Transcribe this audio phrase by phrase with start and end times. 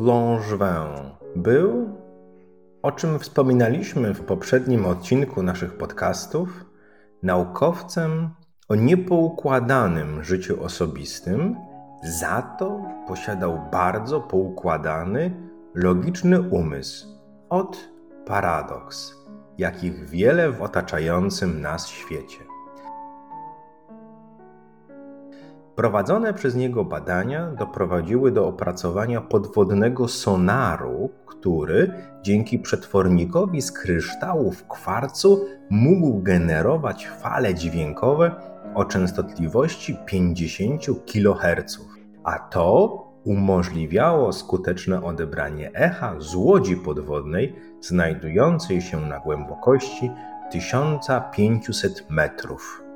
[0.00, 1.88] Langevin był,
[2.82, 6.64] o czym wspominaliśmy w poprzednim odcinku naszych podcastów,
[7.22, 8.30] naukowcem
[8.68, 11.56] o niepoukładanym życiu osobistym,
[12.20, 17.06] za to posiadał bardzo poukładany, logiczny umysł
[17.48, 17.88] od
[18.26, 19.14] paradoks,
[19.58, 22.49] jakich wiele w otaczającym nas świecie.
[25.80, 35.46] Prowadzone przez niego badania doprowadziły do opracowania podwodnego sonaru, który dzięki przetwornikowi z kryształów kwarcu
[35.70, 38.34] mógł generować fale dźwiękowe
[38.74, 41.78] o częstotliwości 50 kHz,
[42.24, 50.10] a to umożliwiało skuteczne odebranie echa z łodzi podwodnej znajdującej się na głębokości
[50.50, 52.89] 1500 metrów.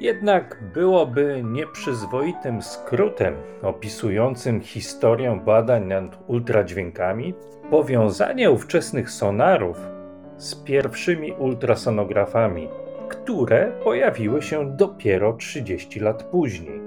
[0.00, 7.34] Jednak byłoby nieprzyzwoitym skrótem opisującym historię badań nad ultradźwiękami
[7.70, 9.78] powiązanie ówczesnych sonarów
[10.36, 12.68] z pierwszymi ultrasonografami,
[13.08, 16.80] które pojawiły się dopiero 30 lat później.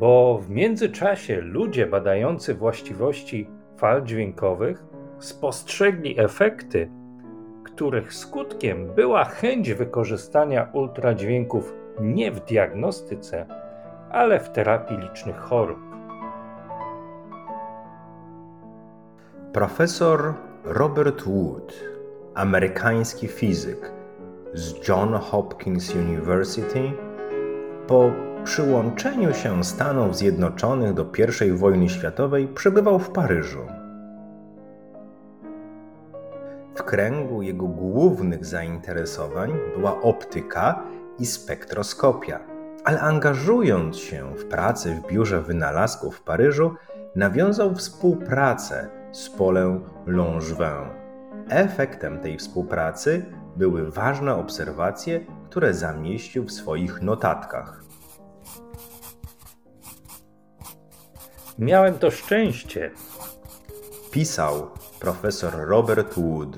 [0.00, 4.84] Bo w międzyczasie ludzie badający właściwości fal dźwiękowych
[5.18, 6.90] spostrzegli efekty
[7.80, 13.46] których skutkiem była chęć wykorzystania ultradźwięków nie w diagnostyce,
[14.10, 15.78] ale w terapii licznych chorób.
[19.52, 21.74] Profesor Robert Wood,
[22.34, 23.92] amerykański fizyk
[24.54, 26.92] z John Hopkins University,
[27.86, 28.10] po
[28.44, 31.06] przyłączeniu się Stanów Zjednoczonych do
[31.46, 33.79] I wojny światowej przebywał w Paryżu
[36.80, 40.82] w kręgu jego głównych zainteresowań była optyka
[41.18, 42.40] i spektroskopia,
[42.84, 46.74] ale angażując się w pracę w biurze wynalazków w Paryżu,
[47.16, 50.88] nawiązał współpracę z Polem Langevin.
[51.48, 53.24] Efektem tej współpracy
[53.56, 55.20] były ważne obserwacje,
[55.50, 57.84] które zamieścił w swoich notatkach.
[61.58, 62.90] Miałem to szczęście,
[64.10, 66.56] pisał profesor Robert Wood,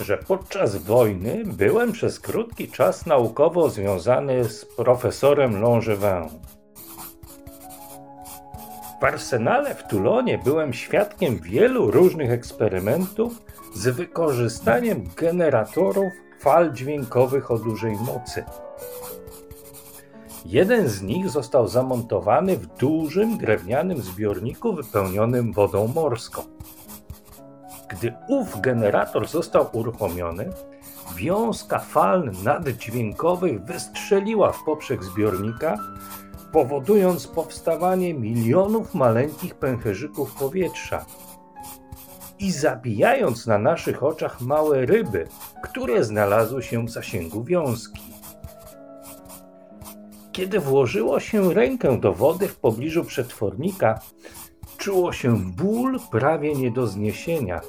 [0.00, 6.28] że podczas wojny byłem przez krótki czas naukowo związany z profesorem Langevin.
[9.00, 13.32] W arsenale w Toulonie byłem świadkiem wielu różnych eksperymentów
[13.74, 18.44] z wykorzystaniem generatorów fal dźwiękowych o dużej mocy.
[20.44, 26.42] Jeden z nich został zamontowany w dużym drewnianym zbiorniku wypełnionym wodą morską.
[27.88, 30.50] Gdy ów generator został uruchomiony,
[31.16, 35.76] wiązka fal naddźwiękowych wystrzeliła w poprzek zbiornika,
[36.52, 41.04] powodując powstawanie milionów maleńkich pęcherzyków powietrza
[42.38, 45.26] i zabijając na naszych oczach małe ryby,
[45.62, 48.13] które znalazły się w zasięgu wiązki.
[50.34, 54.00] Kiedy włożyło się rękę do wody w pobliżu przetwornika,
[54.78, 57.60] czuło się ból prawie nie do zniesienia,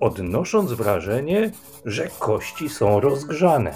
[0.00, 1.50] odnosząc wrażenie,
[1.84, 3.74] że kości są rozgrzane.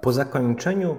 [0.00, 0.96] Po zakończeniu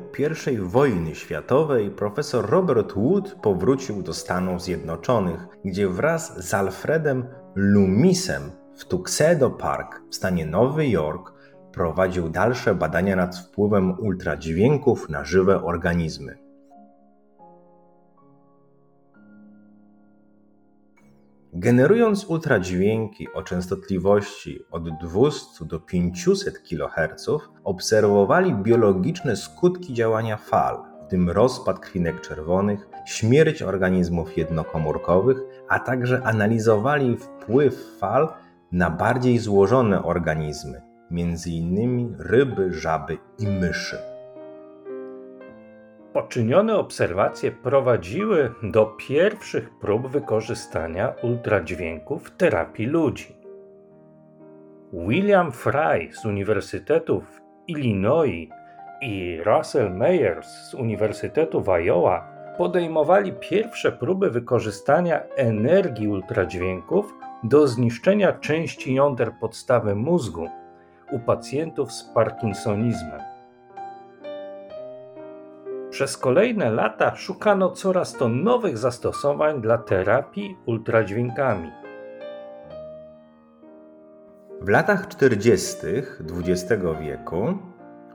[0.51, 8.51] I wojny światowej profesor Robert Wood powrócił do Stanów Zjednoczonych, gdzie wraz z Alfredem Loomisem
[8.77, 11.40] w Tuxedo Park w stanie Nowy Jork
[11.73, 16.37] prowadził dalsze badania nad wpływem ultradźwięków na żywe organizmy.
[21.53, 27.29] Generując ultradźwięki o częstotliwości od 200 do 500 kHz,
[27.63, 36.21] obserwowali biologiczne skutki działania fal, w tym rozpad krwinek czerwonych, śmierć organizmów jednokomórkowych, a także
[36.23, 38.33] analizowali wpływ fal
[38.71, 42.15] na bardziej złożone organizmy, m.in.
[42.19, 43.97] ryby, żaby i myszy.
[46.13, 53.35] Poczynione obserwacje prowadziły do pierwszych prób wykorzystania ultradźwięków w terapii ludzi.
[54.93, 58.49] William Fry z Uniwersytetu w Illinois
[59.01, 68.33] i Russell Meyers z Uniwersytetu w Iowa podejmowali pierwsze próby wykorzystania energii ultradźwięków do zniszczenia
[68.33, 70.47] części jąder podstawy mózgu
[71.11, 73.21] u pacjentów z parkinsonizmem.
[75.89, 81.71] Przez kolejne lata szukano coraz to nowych zastosowań dla terapii ultradźwiękami.
[84.61, 85.77] W latach 40.
[86.39, 87.57] XX wieku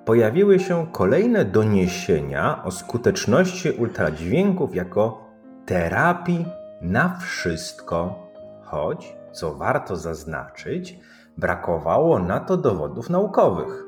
[0.04, 5.26] pojawiły się kolejne doniesienia o skuteczności ultradźwięków jako
[5.66, 6.46] terapii
[6.80, 8.30] na wszystko,
[8.62, 10.98] choć, co warto zaznaczyć,
[11.36, 13.86] brakowało na to dowodów naukowych.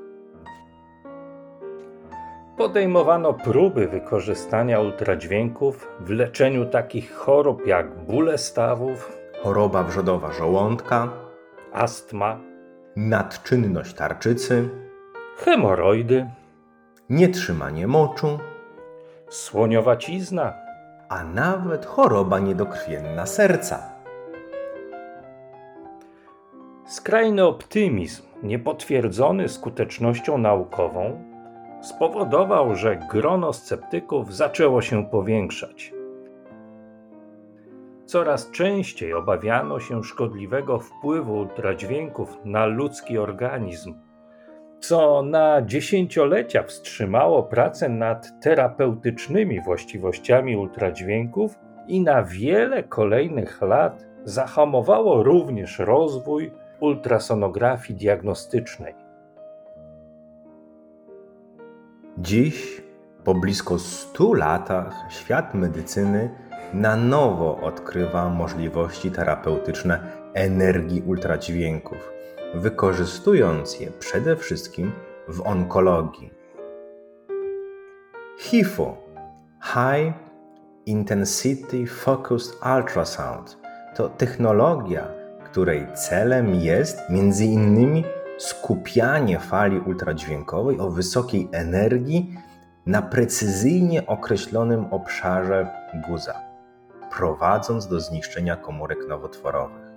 [2.56, 11.08] Podejmowano próby wykorzystania ultradźwięków w leczeniu takich chorób jak bóle stawów, choroba wrzodowa żołądka,
[11.72, 12.40] astma,
[12.96, 14.68] nadczynność tarczycy,
[15.36, 16.26] hemoroidy,
[17.10, 18.38] nietrzymanie moczu,
[19.28, 20.52] słoniowacizna,
[21.08, 23.97] a nawet choroba niedokrwienna serca.
[26.88, 31.24] Skrajny optymizm, niepotwierdzony skutecznością naukową,
[31.80, 35.92] spowodował, że grono sceptyków zaczęło się powiększać.
[38.04, 43.94] Coraz częściej obawiano się szkodliwego wpływu ultradźwięków na ludzki organizm,
[44.80, 51.58] co na dziesięciolecia wstrzymało pracę nad terapeutycznymi właściwościami ultradźwięków
[51.88, 58.94] i na wiele kolejnych lat zahamowało również rozwój ultrasonografii diagnostycznej.
[62.18, 62.82] Dziś,
[63.24, 66.30] po blisko 100 latach, świat medycyny
[66.74, 70.00] na nowo odkrywa możliwości terapeutyczne
[70.34, 72.10] energii ultradźwięków,
[72.54, 74.92] wykorzystując je przede wszystkim
[75.28, 76.30] w onkologii.
[78.38, 78.96] HIFO
[79.62, 80.14] High
[80.86, 83.58] Intensity Focused Ultrasound
[83.94, 85.17] to technologia,
[85.50, 88.04] której celem jest między innymi
[88.38, 92.34] skupianie fali ultradźwiękowej o wysokiej energii
[92.86, 95.66] na precyzyjnie określonym obszarze
[96.08, 96.40] guza,
[97.16, 99.88] prowadząc do zniszczenia komórek nowotworowych.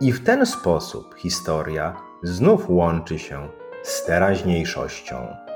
[0.00, 3.48] I w ten sposób historia znów łączy się
[3.82, 5.49] z teraźniejszością.